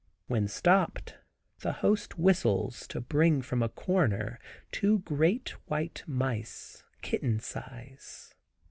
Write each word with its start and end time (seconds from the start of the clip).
When 0.25 0.47
stopped, 0.47 1.19
the 1.59 1.73
host 1.73 2.17
whistles, 2.17 2.87
to 2.87 2.99
bring 2.99 3.43
from 3.43 3.61
a 3.61 3.69
corner 3.69 4.39
two 4.71 4.97
great 5.01 5.49
white 5.67 6.03
mice, 6.07 6.83
kitten 7.03 7.39
size. 7.39 8.33